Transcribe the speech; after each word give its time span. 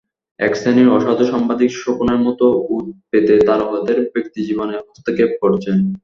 একশ্রেণীর 0.39 0.87
অসাধু 0.89 1.23
সাংবাদিক 1.31 1.69
শকুনের 1.75 2.19
মতো 2.25 2.45
ওঁত 2.67 2.87
পেতে 3.09 3.33
তারকাদের 3.47 3.97
ব্যক্তিজীবনে 4.13 4.75
হস্তক্ষেপ 4.79 5.31
করছেন। 5.43 5.77